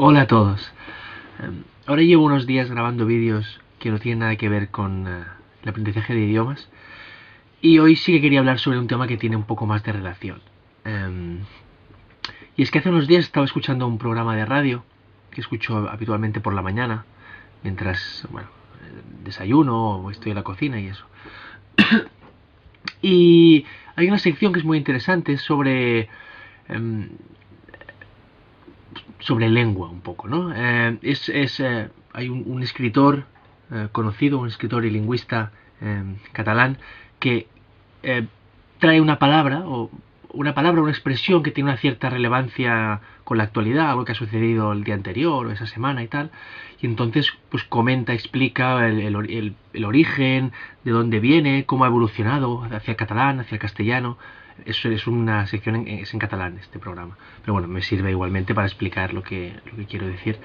[0.00, 0.72] Hola a todos.
[1.42, 5.24] Em, ahora llevo unos días grabando vídeos que no tienen nada que ver con eh,
[5.64, 6.68] el aprendizaje de idiomas
[7.60, 9.90] y hoy sí que quería hablar sobre un tema que tiene un poco más de
[9.90, 10.40] relación.
[10.84, 11.40] Em,
[12.56, 14.84] y es que hace unos días estaba escuchando un programa de radio
[15.32, 17.04] que escucho habitualmente por la mañana,
[17.64, 18.46] mientras, bueno,
[19.24, 21.06] desayuno o estoy en la cocina y eso.
[23.02, 26.08] y hay una sección que es muy interesante sobre
[26.68, 27.08] em,
[29.20, 30.52] sobre lengua un poco, ¿no?
[30.54, 33.24] Eh, es, es eh, hay un, escritor
[33.70, 35.52] eh, conocido, un escritor y lingüista
[36.32, 36.78] catalán
[37.20, 37.46] que
[38.80, 39.90] trae una palabra o
[40.32, 44.14] una palabra, una expresión que tiene una cierta relevancia con la actualidad, algo que ha
[44.14, 46.30] sucedido el día anterior o esa semana y tal,
[46.80, 49.16] y entonces pues comenta, explica el,
[49.84, 50.52] origen,
[50.84, 54.18] de dónde viene, cómo ha evolucionado hacia el catalán, hacia el castellano,
[54.66, 57.16] eso es una sección en, es en catalán este programa.
[57.42, 60.38] Pero bueno me sirve igualmente para explicar lo que, lo que quiero decir.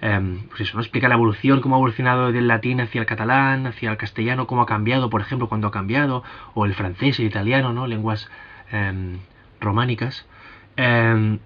[0.00, 3.66] Em, pues eso no explica la evolución cómo ha evolucionado del latín hacia el catalán
[3.66, 6.22] hacia el castellano cómo ha cambiado por ejemplo cuando ha cambiado
[6.54, 8.30] o el francés el italiano no lenguas
[8.72, 9.18] em,
[9.60, 10.26] románicas
[10.76, 11.38] em,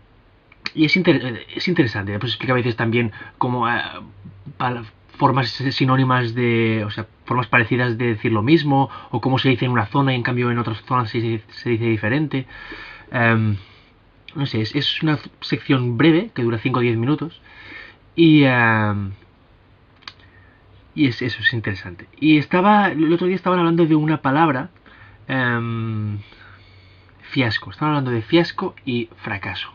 [0.75, 3.83] y es, es interesante pues explica a veces también cómo eh,
[5.23, 9.65] formas sinónimas de, o sea, formas parecidas de decir lo mismo, o cómo se dice
[9.67, 12.47] en una zona y en cambio en otras zonas se, dice diferente.
[13.13, 13.57] Em,
[14.35, 17.41] no sé, es, una sección breve que dura 5 o 10 minutos
[18.17, 18.45] y,
[20.95, 22.09] y es, eso es interesante.
[22.19, 24.71] Y estaba, el otro día estaban hablando de una palabra,
[27.33, 29.71] fiasco, estaban hablando de fiasco y fracaso.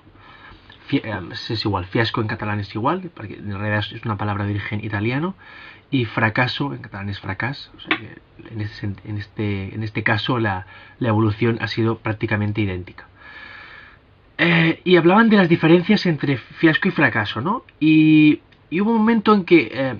[0.91, 4.52] Em, es igual, fiasco en catalán es igual, porque en realidad es una palabra de
[4.52, 5.36] origen italiano,
[5.89, 10.03] y fracaso en catalán es fracas, o sea que en, este, en, este, en este
[10.03, 10.67] caso la,
[10.99, 13.08] la, evolución ha sido prácticamente idéntica.
[14.38, 17.64] Eh, y hablaban de las diferencias entre fiasco y fracaso, ¿no?
[17.80, 19.95] Y, y hubo un momento en que eh,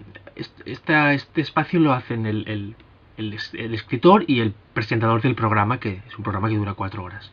[0.66, 2.76] este espacio lo hacen el, el,
[3.18, 3.34] el,
[3.74, 7.32] escritor y el presentador del programa, que es un programa que dura cuatro horas.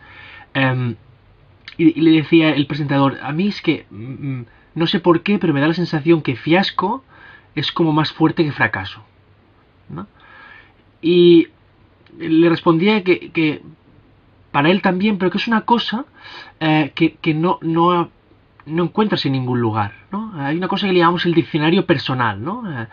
[0.54, 0.96] Em,
[1.76, 5.38] y, le decía el presentador, a mí es que mm, mm, no sé por qué,
[5.38, 7.04] pero me da la sensación que fiasco
[7.54, 9.04] es como más fuerte que fracaso.
[11.00, 11.48] Y
[12.18, 13.62] le respondía que,
[14.50, 16.06] para él también, pero que es una cosa
[16.60, 18.08] eh, que, no, no,
[18.64, 19.92] no, encuentras en ningún lugar.
[20.10, 20.32] ¿no?
[20.36, 22.62] Hay una cosa que le llamamos el diccionario personal, ¿no?
[22.70, 22.86] Eh,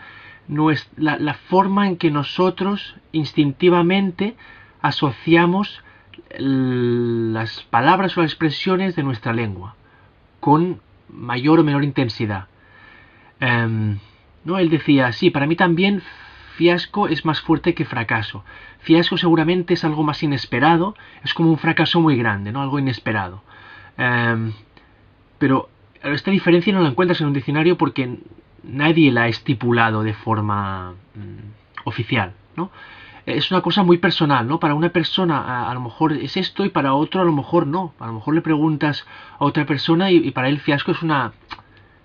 [0.48, 4.36] la, forma en que nosotros instintivamente
[4.80, 5.82] asociamos
[6.38, 9.76] las palabras o las expresiones de nuestra lengua
[10.40, 12.48] con mayor o menor intensidad.
[13.38, 13.98] Em,
[14.44, 14.58] ¿no?
[14.58, 16.02] Él decía, sí, para mí también
[16.56, 18.44] fiasco es más fuerte que fracaso.
[18.80, 22.62] Fiasco seguramente es algo más inesperado, es como un fracaso muy grande, ¿no?
[22.62, 23.42] algo inesperado.
[23.96, 24.52] Em,
[25.38, 25.68] pero
[26.02, 28.18] esta diferencia no la encuentras en un diccionario porque
[28.62, 32.34] nadie la ha estipulado de forma mm, oficial.
[32.56, 32.70] ¿no?
[33.26, 34.58] es una cosa muy personal, ¿no?
[34.58, 37.94] Para una persona a, lo mejor es esto y para otro a lo mejor no.
[38.00, 39.06] A lo mejor le preguntas
[39.38, 41.32] a otra persona y, para él fiasco es una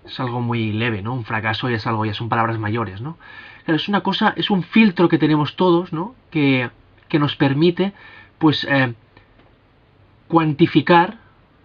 [0.06, 1.14] es algo muy leve, ¿no?
[1.14, 3.18] Un fracaso ya es algo, ya son palabras mayores, ¿no?
[3.66, 6.16] es una cosa, es un filtro que tenemos todos, ¿no?
[6.32, 6.70] Que,
[7.10, 7.92] que nos permite,
[8.38, 8.94] pues, eh,
[10.30, 11.18] cuantificar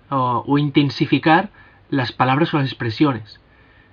[0.08, 1.50] o, intensificar
[1.90, 3.40] las palabras o las expresiones.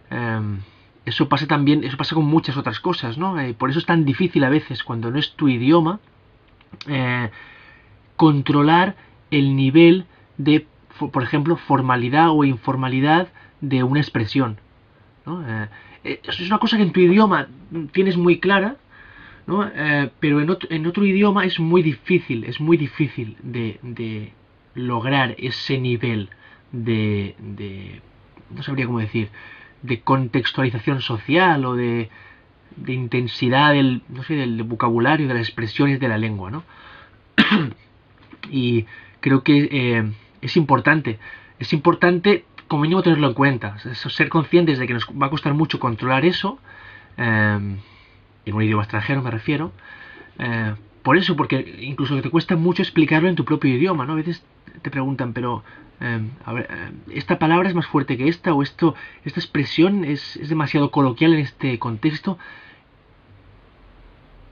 [0.10, 0.62] Em,
[1.10, 3.40] eso pasa también, eso pasa con muchas otras cosas, ¿no?
[3.40, 6.00] Eh, por eso es tan difícil a veces, cuando no es tu idioma,
[6.88, 7.30] eh,
[8.16, 8.96] controlar
[9.32, 10.06] el nivel
[10.38, 10.68] de,
[11.12, 13.30] por ejemplo, formalidad o informalidad
[13.62, 14.58] de una expresión.
[15.26, 15.44] ¿no?
[16.04, 17.48] Eh, es una cosa que en tu idioma
[17.92, 18.78] tienes muy clara,
[19.48, 19.70] ¿no?
[20.20, 24.34] pero en otro, en otro, idioma es muy difícil, es muy difícil de, de
[24.76, 26.30] lograr ese nivel
[26.72, 28.02] de, de,
[28.56, 29.30] no sabría cómo decir,
[29.82, 32.10] de contextualización social o de,
[32.88, 36.64] intensidad del, no sé, del vocabulario, de las expresiones de la lengua, ¿no?
[38.50, 38.86] y
[39.20, 41.20] creo que eh, es importante,
[41.60, 45.54] es importante como mínimo tenerlo en cuenta, ser conscientes de que nos va a costar
[45.54, 46.60] mucho controlar eso,
[47.18, 47.78] eh,
[48.46, 49.72] en un idioma extranjero me refiero,
[50.38, 54.14] eh, por eso, porque incluso te cuesta mucho explicarlo en tu propio idioma, ¿no?
[54.14, 54.44] A veces
[54.82, 55.64] te preguntan, pero
[56.00, 60.50] em, em, esta palabra es más fuerte que esta, o esto, esta expresión es, es
[60.50, 62.38] demasiado coloquial en este contexto.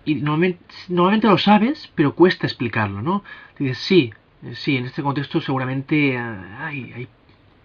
[0.05, 3.23] Y normalmente, normalmente, lo sabes, pero cuesta explicarlo, ¿no?
[3.59, 4.13] Dices, sí,
[4.53, 7.07] sí, en este contexto seguramente hay, hay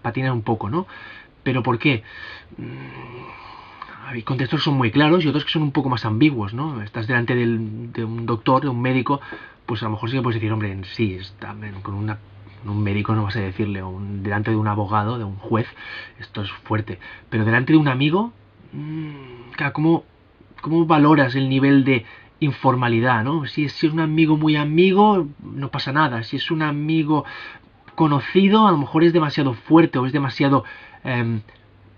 [0.02, 0.87] patina un poco, ¿no?
[1.44, 2.02] Pero ¿por qué?
[4.02, 6.54] Mm, hay contextos que son muy claros y otros que son un poco más ambiguos,
[6.54, 6.82] ¿no?
[6.82, 9.20] Estás delante de un doctor, de un médico,
[9.66, 11.94] pues a lo mejor sí que puedes decir, hombre, sí, está con
[12.64, 15.66] un médico no vas a decirle, o delante de un abogado, de un juez,
[16.20, 16.99] esto es fuerte.
[17.28, 18.32] Pero delante de un amigo,
[18.72, 20.05] mmm, ¿cómo,
[20.60, 22.05] ¿cómo valoras el nivel de
[22.40, 23.46] informalidad, ¿no?
[23.46, 26.22] Si, si es un amigo muy amigo, no pasa nada.
[26.22, 27.25] Si es un amigo
[27.94, 30.64] conocido, a lo mejor es demasiado fuerte o es demasiado
[31.05, 31.40] em,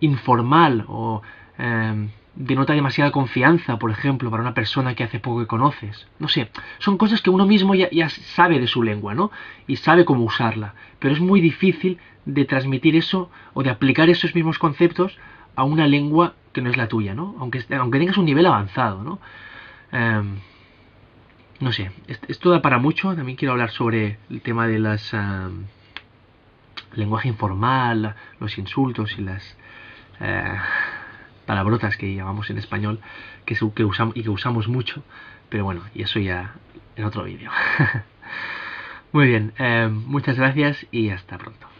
[0.00, 1.22] informal o
[1.58, 6.06] em, denota demasiada confianza, por ejemplo, para una persona que hace poco que conoces.
[6.18, 9.30] No sé, son cosas que uno mismo ya, sabe de su lengua, ¿no?
[9.66, 10.74] Y sabe cómo usarla.
[10.98, 15.16] Pero es muy difícil de transmitir eso o de aplicar esos mismos conceptos
[15.56, 17.36] a una lengua que no es la tuya, ¿no?
[17.38, 19.20] Aunque, aunque tengas un nivel avanzado, ¿no?
[19.92, 20.36] Em,
[21.60, 21.92] no sé,
[22.28, 23.14] esto da para mucho.
[23.14, 25.14] También quiero hablar sobre el tema de las
[26.96, 29.56] lenguaje informal, los insultos y las
[30.20, 30.56] eh,
[31.46, 33.00] palabrotas que llamamos en español
[33.46, 35.02] que, que usamos y que usamos mucho.
[35.48, 36.54] Pero bueno, y eso ya
[36.96, 37.50] en otro vídeo.
[39.12, 41.73] Muy bien, eh, muchas gracias y hasta pronto.